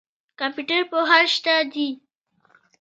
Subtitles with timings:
[0.39, 1.87] کمپیوټر پوهان شته دي.